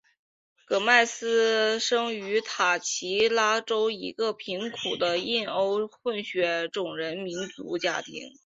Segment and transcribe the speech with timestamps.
[0.67, 8.33] 戈麦斯生于塔奇拉州一个贫苦的印欧混血种人农民家庭。